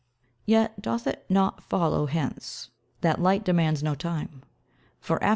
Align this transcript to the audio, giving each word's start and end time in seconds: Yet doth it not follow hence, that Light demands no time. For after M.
Yet 0.47 0.81
doth 0.81 1.05
it 1.05 1.27
not 1.29 1.61
follow 1.61 2.07
hence, 2.07 2.71
that 3.01 3.21
Light 3.21 3.43
demands 3.45 3.83
no 3.83 3.93
time. 3.93 4.41
For 4.99 5.17
after 5.23 5.25
M. 5.25 5.29